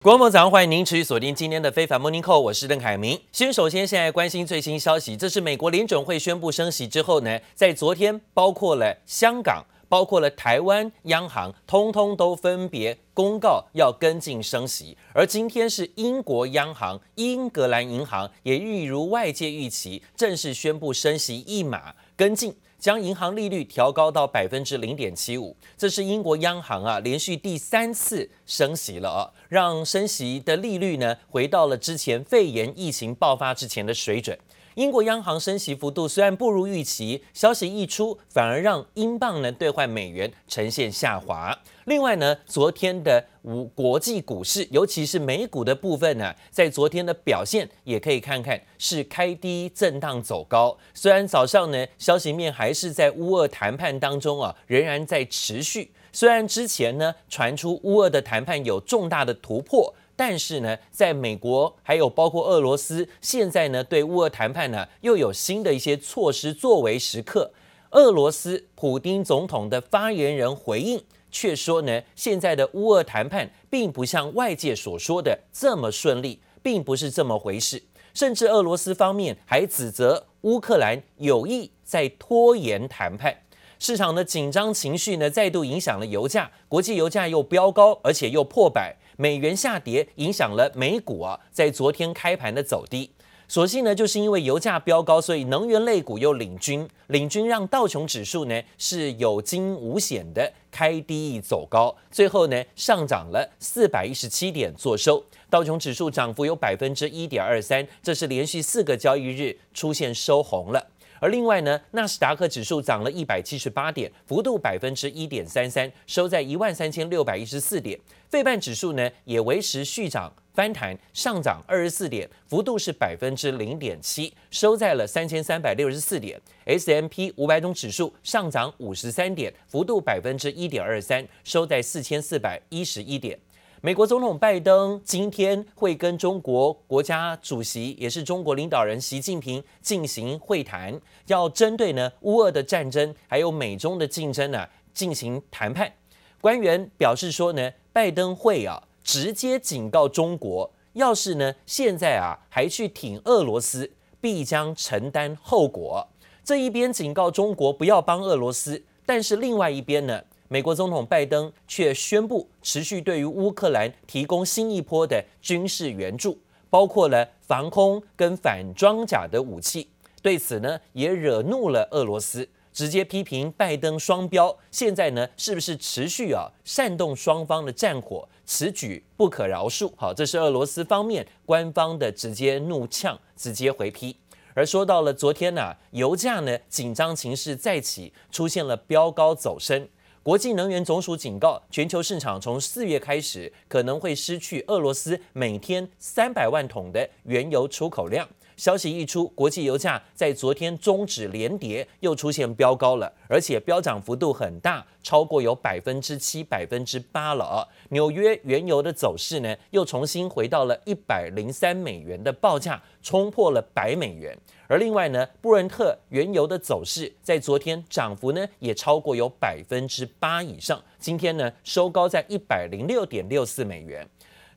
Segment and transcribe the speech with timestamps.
[0.00, 3.20] 观众早上欢迎您持续锁定今天的非凡 Morning Call，我是邓凯明。
[3.32, 14.96] 先首先现在关心最新消息，这是美国联准会宣布升息之后呢，在昨天包括了香港、包括了台湾央行，通通都分别公告要跟进升息。
[15.12, 22.54] 而今天是英国央行英格兰银行也一如外界预期，正式宣布升息一码跟进。
[22.78, 34.38] 将银行利率调高到百分之零点七五，这是英国央行啊连续第三次升息了啊，让升息的利率呢回到了之前肺炎疫情爆发之前的水准。
[34.78, 41.58] 英国央行升息幅度虽然不如预期，消息一出，反而让英镑呢兑换美元呈现下滑。
[41.86, 50.78] 另外呢，昨天的五国际股市，尤其是美股的部分呢，在昨天的表现也可以看看是开低震荡走高。
[50.94, 55.90] 虽然早上呢，消息面还是在乌俄谈判当中啊，仍然在持续。
[56.12, 59.92] 虽然之前呢传出乌俄的谈判有重大的突破。
[60.18, 67.52] 但是呢，在美国还有包括俄罗斯，现在呢对乌俄谈判呢又有新的一些措施作为时刻。
[67.92, 77.80] 俄罗斯普丁总统的发言人回应却说呢，现在的乌俄谈判并不像外界所说的这么顺利，并不是这么回事。
[78.12, 83.32] 甚至俄罗斯方面还指责乌克兰有意在拖延谈判。
[83.78, 88.96] 市场的紧张情绪呢再度影响了油价，国际油价又飙高，而且又破百。
[89.20, 93.10] 美元下跌影响了美股啊，在昨天开盘的走低。
[93.48, 105.20] 所幸呢，就是因为油价飙高，所以能源类股又领军，领军让道琼指数呢是有惊无险的开低走高，最后呢上涨了四百一十七点作收。
[105.50, 110.86] 道琼指数涨幅有百分之一点二三，这是连续四个交易日出现收红了。
[111.20, 117.98] 而另外呢，纳斯达克指数涨了一百七十八点，幅度百分之一点三三，收在一万三千六百一十四点。
[118.28, 126.38] 费半指数呢也维持续涨翻弹，上涨二十四点，幅度是百分之零点七，收在了三千三百六十四点。
[126.66, 133.38] S M P 五百种指数上涨五十三点，幅度百分之一点二三，收在四千四百一十一点。
[133.80, 145.92] 美国总统拜登今天会跟中国国家主席，也是中国领导人习近平进行会谈，要针对呢乌俄的战争，还有美中的竞争呢进行谈判。
[146.40, 153.88] 官员表示说呢，拜登会啊直接警告中国，要是呢现在啊还去挺俄罗斯，
[154.20, 156.08] 必将承担后果。
[156.42, 160.24] 这一边警告中国不要帮俄罗斯，但是另外一边呢？
[160.50, 166.38] 美国总统拜登却宣布持续对于乌克兰提供新一波的军事援助，
[166.70, 169.88] 包括了防空跟反装甲的武器。
[170.22, 174.56] 对此呢，也惹怒了俄罗斯，直接批评拜登双标。
[174.70, 178.26] 现在呢，是不是持续啊煽动双方的战火？
[178.46, 179.92] 此举不可饶恕。
[179.96, 184.16] 好，这是俄罗斯方面官方的直接怒呛，直接回批。
[184.54, 189.86] 而说到了昨天呢、油价呢紧张情势再起，出现了飙高走升。
[190.28, 198.28] 国际能源总署警告，全球市场从四月开始可能会失去俄罗斯每天三百万桶的原油出口量。
[198.58, 207.44] 消息一出，国际油价在昨天终止连跌，又出现飙高了，而且飙涨幅度很大，超过有百分之七、百分之八了。
[207.44, 214.36] 啊纽约原油的走势呢，又重新回到了一百零三美元的报价，冲破了百美元。
[214.66, 224.06] 而另外呢，布伦特原油的走势在昨天涨幅呢，也超过有百分之八以上，今天呢收高在一百零六点六四美元。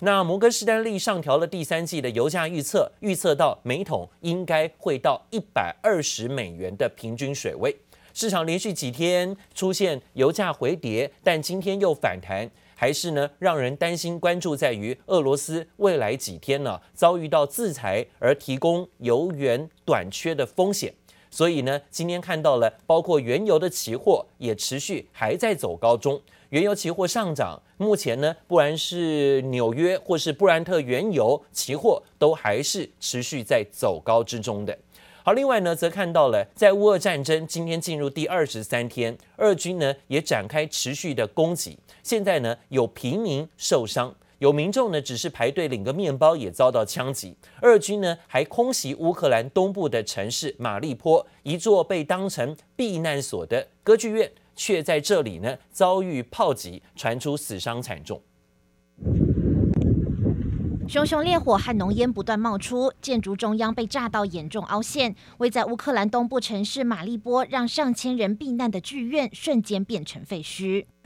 [0.04, 7.78] 那摩根士丹利上调了第三季的油价预测，预测到每桶应该会到一百二十美元的平均水位。
[8.12, 14.20] 市场连续几天出现油价回跌，但今天又反弹，还是呢让人担心。
[14.20, 20.92] 关注在于俄罗斯未来几天呢遭遇到制裁而提供油源短缺的风险。
[21.32, 26.22] 所以呢，今天看到了包括原油的期货也持续还在走高中。
[26.50, 34.78] 原油期货上涨，目前呢，不然是纽约或是布兰特原油期货都还是持续在走高之中的。
[35.24, 47.38] 好，另外呢，则看到了在乌俄战争今天进入第二十三天，俄军呢也展开持续的攻击，现在呢有平民受伤，有民众呢只是排队领个面包也遭到枪击。
[47.62, 54.32] 俄军呢还空袭乌克兰东部的城市马利坡，一座被当成避难所的歌剧院。
[54.54, 58.20] 却在这里呢遭遇炮击，传出死伤惨重。
[60.90, 65.16] 熊熊烈火和浓烟不断冒出，建筑中央被炸到严重凹陷。
[65.38, 70.86] 位在乌克兰东部城市马利波，让上千人避难的剧院瞬间变成废墟。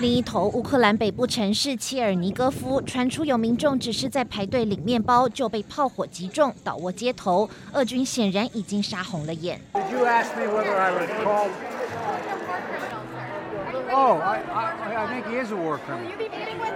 [0.00, 7.50] 另一头，乌克兰北部城市切尔尼戈夫传出有民众只是在排队领面包就被炮火击中，倒卧街头。
[7.72, 9.60] 俄军显然已经杀红了眼。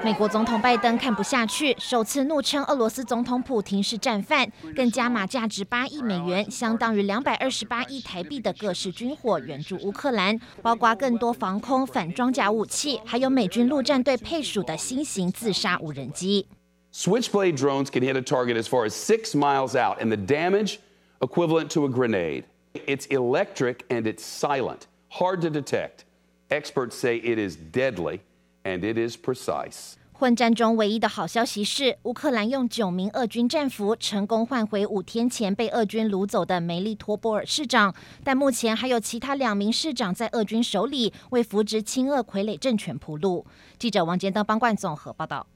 [0.03, 16.49] 美国总统拜登看不下去，首次怒称俄罗斯总统普廷是战犯，更加码价值八亿美元（相当于两百二十八亿台币）的各式军火援助乌克兰，包括更多防空反装甲武器，还有美军陆战队配属的新型自杀无人机。
[16.93, 20.79] Switchblade drones can hit a target as far as six miles out, and the damage
[21.21, 22.45] equivalent to a grenade.
[22.75, 26.05] It's electric and it's silent, hard to detect.
[26.53, 28.21] Experts say it is deadly
[28.63, 29.95] and it is precise.
[30.13, 43.47] 混战中唯一的好消息是，乌克兰用九名俄军战俘成功换回五天前被俄军掳走的梅利托波尔市长，但目前还有其他两名市长在俄军手里，为扶植亲俄傀儡政权铺路。
[43.79, 45.47] 记者王建登、邦冠综合报道。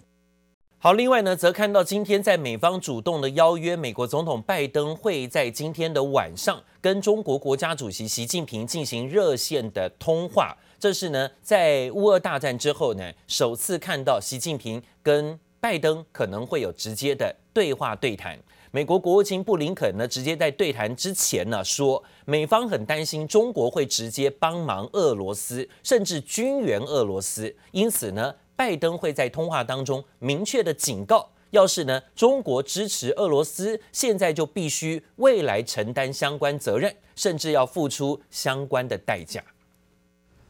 [0.79, 10.57] 好，另外呢，则看到今天在美方主动的邀约，美国总统拜登会在今天的晚上跟中国国家主席习近平进行热线的通话。
[10.79, 18.39] 这是呢，在乌俄大战之后呢，首次看到习近平跟拜登可能会有直接的对话对谈。
[18.71, 28.35] 美国国务卿布林肯呢，直接在对谈之前呢说，美方很担心中国会直接帮忙俄罗斯，甚至军援俄罗斯，因此呢。
[28.59, 39.45] 拜登会在通话当中明确的警告，要是呢中国支持俄罗斯，现在就必须未来承担相关责任，甚至要付出相关的代价。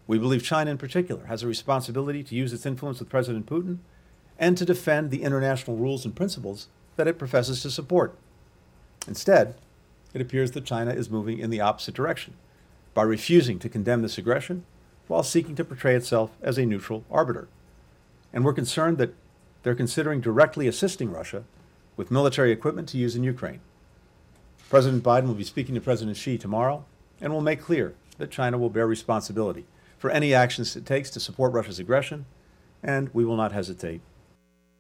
[0.07, 3.79] We believe China in particular has a responsibility to use its influence with President Putin
[4.39, 8.17] and to defend the international rules and principles that it professes to support.
[9.09, 9.57] Instead,
[10.15, 12.35] it appears that China is moving in the opposite direction
[12.95, 14.65] by refusing to condemn this aggression
[15.09, 17.49] while seeking to portray itself as a neutral arbiter.
[18.33, 19.15] And we're concerned that
[19.63, 21.45] they're considering directly assisting Russia
[21.97, 23.61] with military equipment to use in Ukraine.
[24.69, 26.85] President Biden will be speaking to President Xi tomorrow
[27.21, 29.65] and will make clear that China will bear responsibility
[30.01, 32.25] for any actions it takes to support Russia's aggression,
[32.83, 34.01] and we will not hesitate.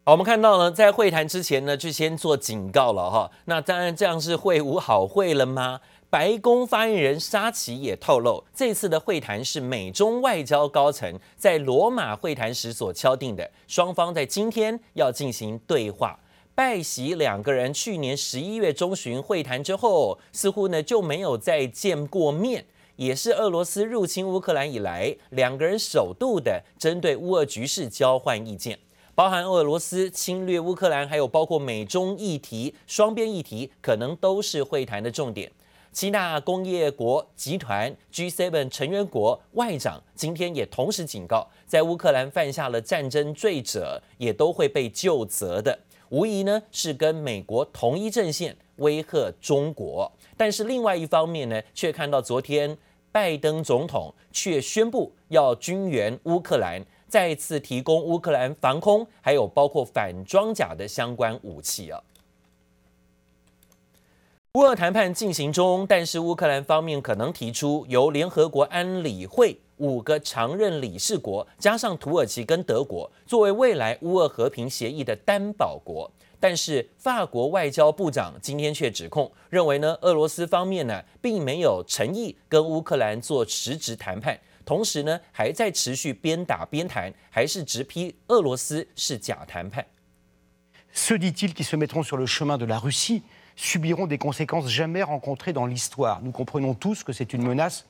[0.04, 3.30] 好，我们看到呢，在会谈之前呢，就先做警告了哈。
[3.46, 5.80] 那当然，这样是会无好会了吗？
[6.08, 16.18] 白宫发言人沙奇也透露，这次的会谈是美中外交高层在罗马会谈时所敲定的，双方在今天要进行对话。
[16.54, 22.64] 拜习两个人去年十一月中旬会谈之后，似乎呢就没有再见过面，
[22.96, 28.78] 也是俄罗斯入侵乌克兰以来，两个人首度的针对乌俄局势交换意见，
[29.14, 35.50] 包含俄罗斯侵略乌克兰，还有包括美中议题、双边议题，可能都是会谈的重点。
[35.92, 45.78] 七大工业国集团 G7 成员国外长今天也同时警告，在乌克兰犯下了战争罪者，也都会被就责的。
[46.10, 50.12] 无疑呢是跟美国同一阵线威吓中国。
[50.36, 52.76] 但是另外一方面呢，却看到昨天
[53.16, 61.98] 拜登总统却宣布要军援乌克兰，再次提供乌克兰防空，还有包括反装甲的相关武器啊。
[64.52, 76.10] 乌俄谈判进行中，但是乌克兰方面可能提出由联合国安理会五个常任理事国加上土耳其跟德国作为未来乌俄和平协议的担保国。
[76.48, 89.84] 但是法国外交部长今天却指控，认为呢俄罗斯方面呢并没有诚意跟乌克兰做实质谈判，同时呢还在持续边打边谈，还是直批俄罗斯是假谈判。
[90.94, 93.24] Ceux dit-il qui se mettront sur le chemin de la Russie
[93.56, 96.22] subiront des conséquences jamais rencontrées dans l'histoire.
[96.22, 97.86] Nous comprenons tous que c'est une menace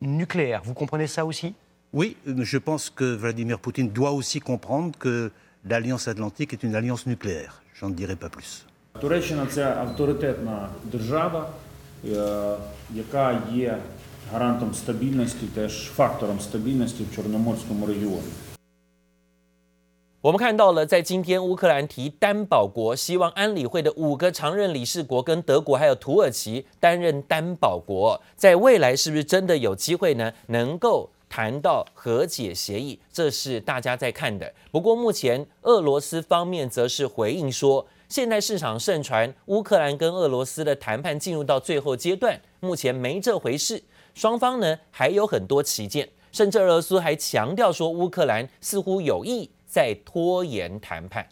[0.00, 0.62] nucléaire.
[0.62, 1.52] Vous comprenez ça aussi
[1.92, 5.32] Oui, je pense que Vladimir Poutine doit aussi comprendre que
[5.64, 7.60] l'Alliance Atlantique est une alliance nucléaire.
[7.79, 8.63] J'en dirai pas plus.
[9.01, 11.49] Туреччина – це авторитетна держава,
[12.93, 13.77] яка є
[14.31, 18.31] гарантом стабільності, теж фактором стабільності в Чорноморському регіоні.
[20.21, 30.31] 我们看到了，在今天乌克兰提担保国，希望安理会的五个常任理事国跟德国还有土耳其担任担保国，在未来是不是真的有机会呢？
[30.47, 34.52] 能够 谈到和解协议，这是大家在看的。
[34.70, 43.82] 不过目前俄罗斯方面则是回应说，现在市场盛传乌克兰跟俄罗斯的谈判进入到最后阶段，目前没这回事，
[44.14, 51.28] 双方呢还有很多旗舰，甚至俄罗斯还强调说乌克兰似乎有意在拖延谈判。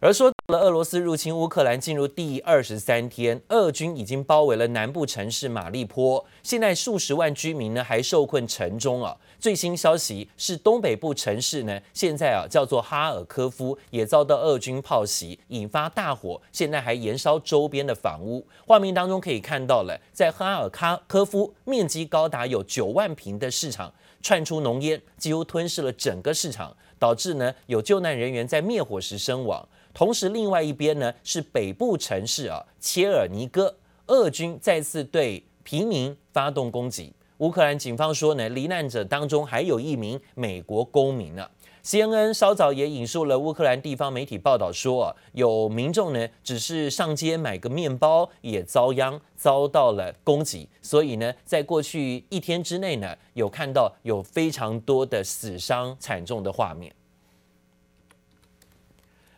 [0.00, 9.14] 而说了俄罗斯入侵乌克兰进入第二十三天，俄军已经包围了南部城市马利坡，现在数十万居民呢还受困城中啊。
[9.38, 18.46] 最新消息是东北部城市呢现在啊叫做哈尔科夫也遭到俄军炮袭，引发大火，现在还延烧周边的房屋。
[18.66, 20.70] 画面当中可以看到了，在哈尔
[21.06, 29.68] 科夫面积高达有九万平的市场窜出浓烟，几乎吞噬了整个市场，导致呢有救难人员在灭火时身亡。
[29.98, 33.74] 同时，另外一边呢是北部城市啊，切尔尼戈，
[34.06, 37.12] 俄军再次对平民发动攻击。
[37.38, 41.44] 乌克兰警方说呢，罹难者当中还有一名美国公民呢。
[41.82, 50.68] CNN 稍早也引述了乌克兰地方媒体报道说啊，有民众呢只是上街买个面包，也遭殃，遭到了攻击。
[50.80, 56.94] 所以呢，在过去一天之内呢，有看到有非常多的死伤惨重的画面。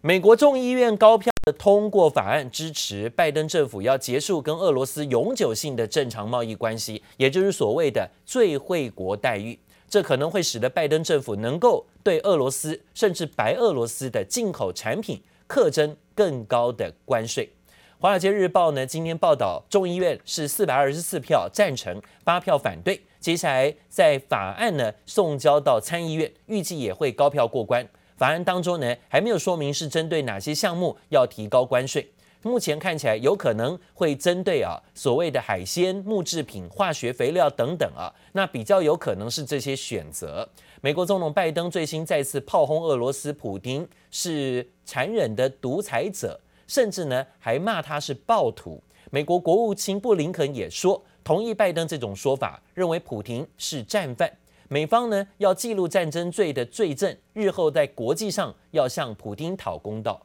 [0.02, 9.59] 美国众议院高票的通过法案，支持拜登政府要结束跟俄罗斯永久性的正常贸易关系，也就是所谓的最惠国待遇。
[9.90, 17.50] 这可能会使得拜登政府能够对俄罗斯甚至白俄罗斯的进口产品课征更高的关税。
[17.99, 22.99] 华尔街日报呢今天报道，众议院是四百二十四票赞成，八票反对。
[23.19, 27.87] 接下来在法案呢送交到参议院，预计也会高票过关。
[28.21, 32.07] 法案当中呢，还没有说明是针对哪些项目要提高关税。
[32.43, 40.47] 目前看起来有可能会针对啊所谓的海鲜、木制品、化学肥料等等啊，那比较有可能是这些选择。
[40.83, 48.83] 美国总统拜登最新再次炮轰俄罗斯普丁是残忍的独裁者，甚至呢还骂他是暴徒。
[49.11, 54.31] 美国国务卿布林肯也说同意拜登这种说法，认为普丁是战犯。
[54.73, 60.25] 美方呢要记录战争罪的罪证，日后在国际上要向普丁讨公道。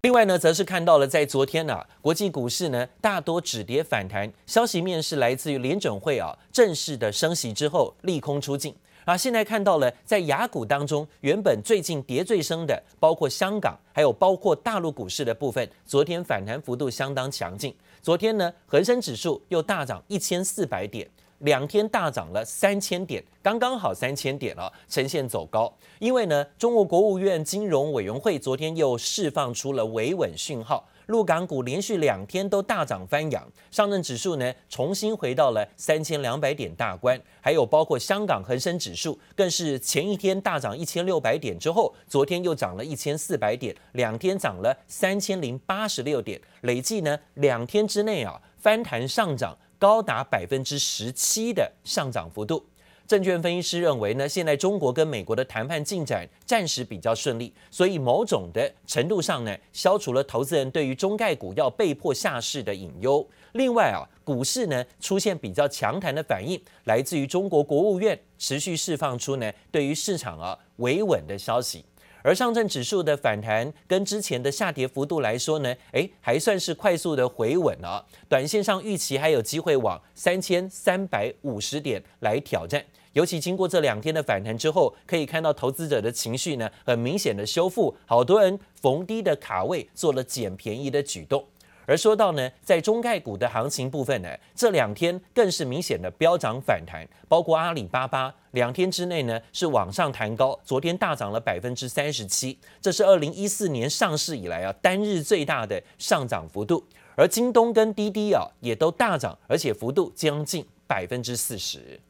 [0.00, 8.74] 另外呢，则是看到了在昨天呢、啊，国际股市呢大多止跌反弹，消息面是来自于联准会啊正式的升息之后利空出尽。
[9.04, 17.72] 啊，现在看到了在雅股当中，原本最近跌最深的，包括香港，还有包括大陆股市的部分，昨天反弹幅度相当强劲。
[18.02, 21.08] 昨天呢，恒生指数又大涨一千四百点。
[21.44, 25.72] 两天大涨了三千点，刚刚好三千点了，呈现走高。
[25.98, 49.54] 因为呢，中国国务院金融委员会昨天又释放出了维稳讯号，陆港股连续两天都大涨翻扬，上证指数呢重新回到了三千两百点大关，还有包括香港恒生指数更是前一天大涨一千六百点之后，昨天又涨了一千四百点，两天涨了三千零八十六点，累计呢两天之内啊翻弹上涨。
[49.84, 52.64] 高达百分之十七的上涨幅度。
[53.06, 63.28] 证券分析师认为呢，现在中国跟美国的谈判进展暂时比较顺利，所以某种的程度上呢，消除了投资人对于中概股要被迫下市的隐忧。
[63.52, 71.84] 另外啊，股市呢出现比较强弹的反应，来自于中国国务院持续释放出呢对于市场啊维稳的消息。
[72.24, 78.02] 而上证指数的反弹跟之前的下跌幅度来说呢，诶，还算是快速的回稳了。
[78.30, 82.82] 短线上预期还有机会往三千三百五十点来挑战。
[83.12, 91.44] 尤其经过这两天的反弹之后，可以看到投资者的情绪呢，很明显的修复，好多人逢低的卡位做了捡便宜的举动。
[91.86, 106.82] 而说到呢，在中概股的行情部分呢，这两天更是明显的飙涨反弹，包括阿里巴巴两天之内呢是往上弹高，昨天大涨了百分之三十七，这是二零一四年上市以来啊单日最大的上涨幅度。
[107.16, 112.00] 而京东跟滴滴啊也都大涨，而且幅度将近百分之四十。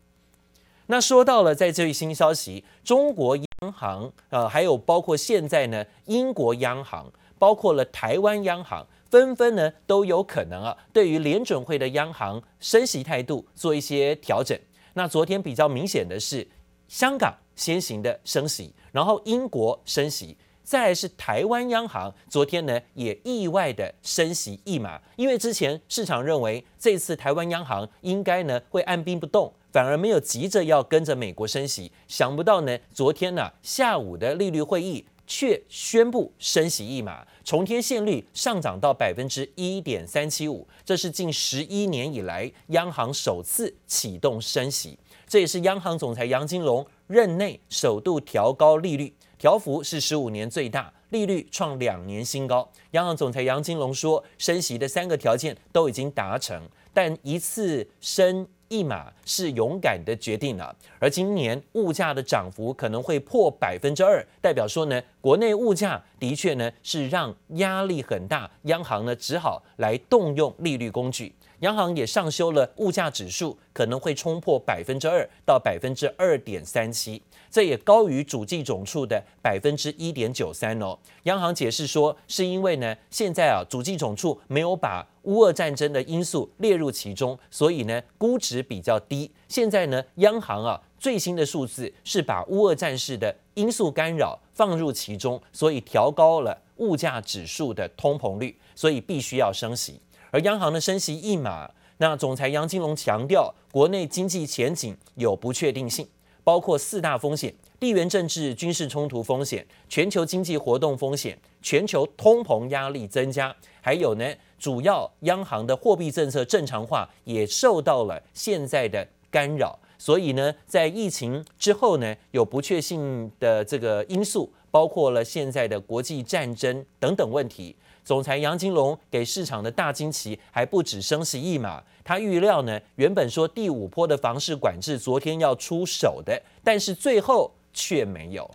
[0.87, 8.87] 那说到了在这一新消息，中国央行呃还有包括现在呢英国央行，包括了台湾央行。
[9.11, 14.59] 纷纷呢都有可能啊，对于联准会的央行升息态度做一些调整。
[14.95, 16.47] 那昨天比较明显的是，
[16.89, 35.05] 香港先行的升息，然后英国升息，再来是台湾央行昨天呢也意外的升息一码，因为之前市场认为这次台湾央行应该呢会按兵不动，反而没有急着要跟着美国升息，想不到呢昨天呢下午的利率会议。
[35.27, 44.99] 却宣布升息一码，重贴现率上涨到百分之一点三七五，这是近十一年以来央行首次启动升息。
[45.27, 52.71] 这也是央行总裁杨金龙任内首度调高利率，调幅是十五年最大，利率创两年新高。
[52.91, 56.63] 央行总裁杨金龙说，升息的三个条件都已经达成，
[56.93, 60.75] 但一次升一码是勇敢的决定了。
[60.99, 71.35] 而今年物价的涨幅可能会破百分之二，代表说呢，国内物价的确呢是让压力很大，央行呢只好来动用利率工具。
[71.61, 80.99] 央行也上修了物价指数，可能会冲破百分之二到百分之二点三七，这也高于主计总处的百分之一点九三哦。
[81.25, 89.31] 央行解释说，是因为呢，现在啊，主计总处没有把乌俄战争的因素列入其中，所以呢，估值比较低。
[89.49, 100.01] 现在呢，央行啊最新的数字是把乌俄战事的因素干扰放入其中，所以调高了物价指数的通膨率，所以必须要升息。
[100.35, 106.05] 而央行的升息一码，那总裁杨金龙强调，国内经济前景有不确定性，
[106.43, 119.79] 包括四大风险：地缘政治、军事冲突风险、全球经济活动风险、全球通膨压力增加，还有呢，主要央行的货币政策正常化也受到了现在的干扰。
[119.97, 127.77] 所以呢，在疫情之后呢，有不确定的这个因素，包括了现在的国际战争等等问题。
[128.05, 138.49] 总裁杨金龙给市场的大惊奇还不止升息一码，他预料呢，原本说第五波的房市管制昨天要出手的，但是最后却没有。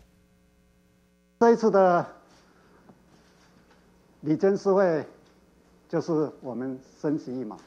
[1.40, 2.06] 这一次的
[4.22, 5.04] 李真是会
[5.88, 7.58] 就是我们升息一码。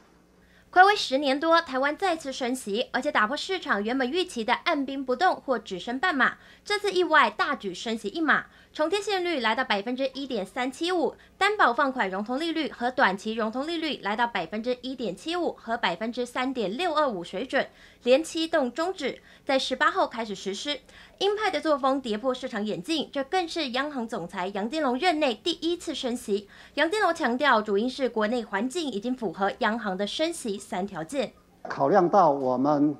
[0.72, 6.38] 暌违十年多，台湾再次升息，而且打破市场原本预期的按兵不动或只升半码。
[6.64, 17.68] 这次意外大举升息一码，重贴现率来到百分之一点三七五，担保放款融通利率和短期融通利率来到百分之一点七五和百分之三点六二五水准，
[18.04, 20.80] 连期动终止，在十八号开始实施。
[21.22, 26.48] 鹰派的作风跌破市场眼镜，这更是央行总裁杨金龙任内第一次升息。
[26.74, 31.32] 杨金龙强调，主因是国内环境已经符合央行的升息三条件。
[31.68, 32.96] 考量到我们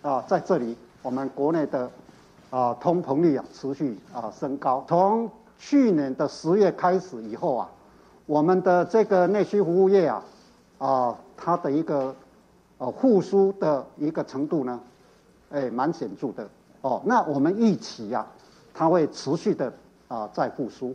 [0.00, 1.90] 啊，在这里我们国内的
[2.48, 7.70] 啊通膨率啊持续啊升高，从去年的十月开始以后啊，
[8.24, 10.24] 我们的这个内需服务业啊
[10.78, 12.16] 啊它的一个
[12.78, 14.80] 呃复苏的一个程度呢，
[15.50, 16.48] 哎蛮显著的。
[16.80, 18.26] 哦，那我们预期呀、啊，
[18.72, 19.72] 它会持续的
[20.06, 20.94] 啊在复苏，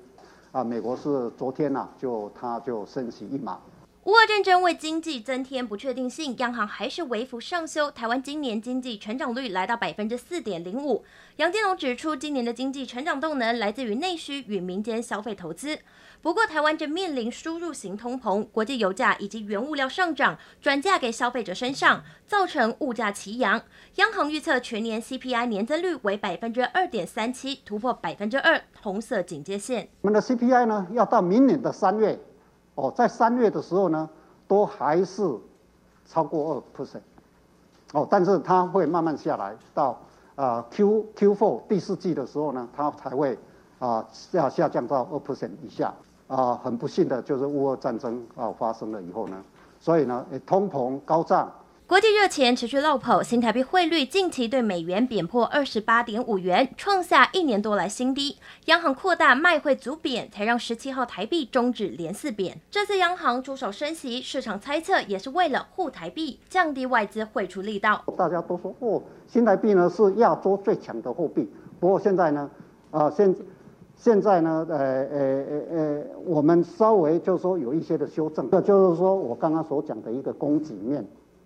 [0.51, 3.59] 啊，美国是昨天呢、就它就升息一码。
[4.05, 11.05] 乌俄战争为经济增添不确定性，央行还是微幅上修台湾今年经济成长率来到百分之四点零五。
[11.37, 15.79] 杨金龙指出，今年的经济成长动能来自于内需与民间消费投资。
[16.21, 23.61] 不过，台湾正面临输入型通膨，国际油价以及原物料上涨转嫁给消费者身上，造成物价齐扬。
[23.95, 29.87] 央行预测全年 CPI 年增率为百分之二点三七，突破百分之二红色警戒线。
[30.01, 32.19] 我们的 CPI 呢，要到明年的三月。
[32.75, 34.09] 哦，在三月的时候呢，
[34.47, 35.23] 都还是
[36.05, 37.01] 超过二 percent，
[37.93, 39.97] 哦，但是它会慢慢下来，到
[40.36, 43.38] 啊、Q Q four 第四季的时候呢，它才会
[43.79, 45.93] 啊下、下降到二 percent 以下，
[46.27, 49.43] 啊、很不幸的就是乌俄战争啊、发生了以后呢，
[49.79, 51.51] 所以呢，通膨高涨。
[51.85, 58.37] 国际热钱持续落跑，新台币汇率近期对美元贬破二十八点五元，创下一年多来新低。
[58.67, 62.57] 央行扩大卖汇阻贬，才让十七号台币终止连四贬。
[62.71, 68.01] 这次央行出手升息，市场猜测也是为了护台币，降低外资汇出力道。
[68.17, 71.51] 大家都说哦，新台币呢是亚洲最强的货币。
[71.81, 72.49] 不过现在呢，
[72.91, 73.35] 啊、现
[73.97, 81.05] 现在呢，呃呃呃呃，我们稍微就是说有一些的修正，这就是说我刚刚所讲的一个供给面。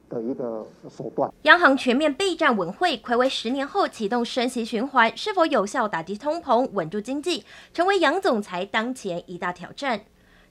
[0.10, 1.32] 的一个手段。
[1.43, 7.43] 央行全面备战稳汇，暌违十年后启动升息循环，是否有效打击通膨、稳住经济，
[7.74, 10.02] 成为杨总裁当前一大挑战。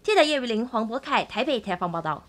[0.03, 2.27] 记者叶玉玲、黄博凯台北采访报道。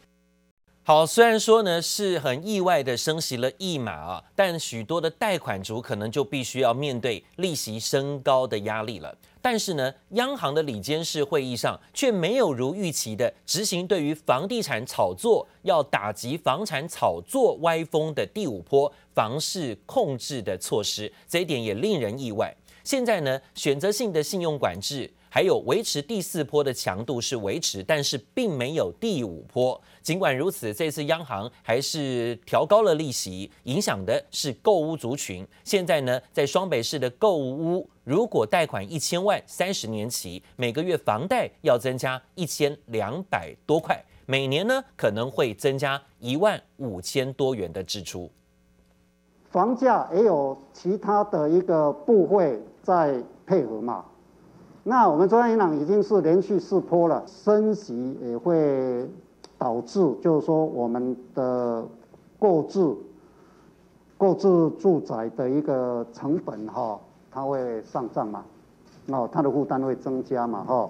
[0.88, 9.14] 好，虽然说呢是很意外的升息了一码啊，但许多的贷款族可能就必须要面对利息升高的压力了。
[9.42, 22.56] 但是呢，央行的理监事会议上却没有如预期的执行对于房地产炒作要打击房产炒作歪风的第五波房市控制的措施，这一点也令人意外。
[22.86, 25.12] 现在呢，选择性的信用管制。
[25.30, 29.80] 还有维持第四波的强度是维持，但是并没有第五波。
[30.02, 35.46] 尽管如此，这次央行还是调高了利息，影响的是购屋族群。
[35.64, 48.32] 现在呢，在双北市的购屋，如果贷款一千万，三十年期，每个月房贷要增加一千两百多块，每年呢可能会增加一万五千多元的支出。
[49.50, 54.06] 房价也有其他的一个部会在配合嘛。
[54.90, 59.06] 那我们中央银行已经是连续四波了，升息也会
[59.58, 61.84] 导致，就是说我们的
[62.40, 62.96] 购置
[64.18, 64.48] 购置
[64.80, 66.98] 住宅的一个成本哈，
[67.30, 68.46] 它会上涨嘛，
[69.08, 70.90] 那它的负担会增加嘛哈。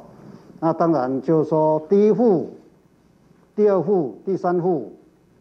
[0.59, 2.51] 那当然就是说第一户、
[3.55, 4.91] 第二户、第三户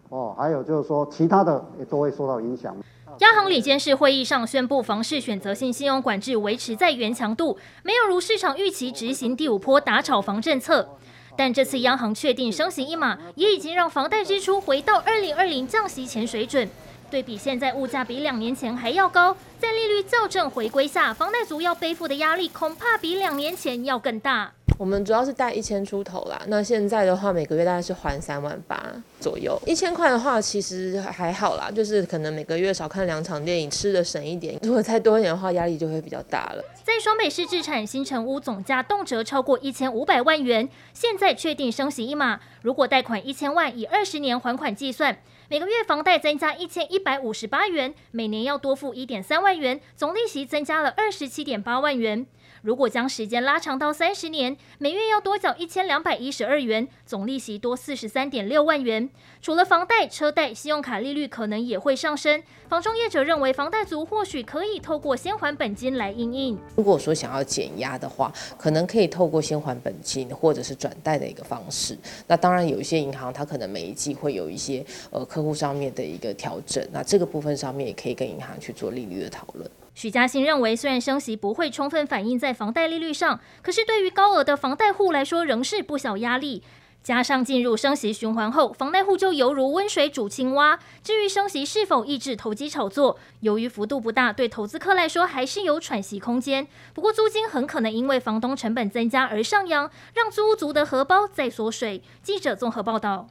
[0.09, 2.75] 哦，还有就是说其他的也都会受到影响。
[3.21, 10.87] 央行理监事会议上宣布，房市选择性信用管制维持在原强度，没有如市场预期执行第五波打炒房政策。
[11.35, 16.69] 但这次央行确定升息一码，也已经让房贷支出回到二零二零降息前水准。
[17.11, 24.53] 对比现在物价比两年前还要高，在利率校正回归下，房贷族要背负的压力恐怕比两年前要更大。
[24.79, 28.79] 我们主要是贷一千出头啦，那现在的话每个月大概是还三万八
[29.19, 29.59] 左右。
[29.67, 34.59] 一千块的话其实还好啦，就是可能每个月少看两场电影，吃的省一点。
[34.63, 36.63] 如果再多一点的话，压力就会比较大了。
[36.85, 45.17] 在双北市置产新成屋总价动辄超过一千五百万元，现在确定升息一码，如果贷款一千万，以二十年还款计算，
[45.49, 52.27] 每个月房贷增加一千一百五十八元，每年要多付一点三万元，总利息增加了二十七点八万元。
[52.67, 59.09] 如果将时间拉长到三十年，每月要多缴一千两百一十二元，总利息多四十三点六万元。
[59.41, 66.59] 除了房贷、车贷、信用卡利率可能也会上升，房仲业者认为房贷族或许可以透过先还本金来应应。
[66.75, 71.97] 如果说想要减压的话，可能可以透过先还本金或者是转贷的一个方式。
[72.27, 79.71] 那当然有一些银行它可能每一季会有一些呃客户上面的一个调整，那这个部分上面也可以跟银行去做利率的讨论。
[79.97, 86.63] 许家欣认为，虽然升息不会充分反映在房贷利率上，可是对于高额的房贷户来说，仍是不小压力。
[87.03, 90.79] 加上进入升息循环后，房贷户就犹如温水煮青蛙。
[91.03, 96.69] 至于升息是否抑制投机炒作，由于幅度不大，对投资客来说还是有喘息空间。
[96.93, 102.03] 不过租金很可能因为房东成本增加而上扬，让租屋族的荷包在缩水。
[102.23, 103.29] 记者综合报道。